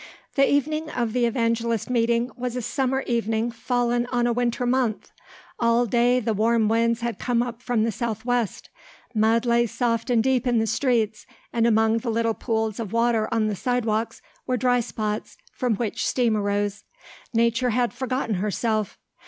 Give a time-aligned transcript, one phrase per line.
[0.33, 5.11] The evening of the evangelist meeting was a summer evening fallen on a winter month.
[5.59, 8.71] All day the warm winds had come up from the southwest.
[9.13, 13.31] Mud lay soft and deep in the streets and among the little pools of water
[13.31, 16.83] on the sidewalks were dry spots from which steam arose.
[17.31, 18.97] Nature had forgotten herself.